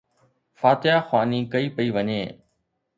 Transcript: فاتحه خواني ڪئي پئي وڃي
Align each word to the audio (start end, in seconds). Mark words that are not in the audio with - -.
فاتحه 0.59 0.99
خواني 1.09 1.39
ڪئي 1.51 1.67
پئي 1.75 1.89
وڃي 1.95 2.21